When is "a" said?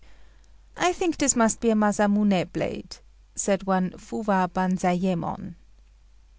1.69-1.75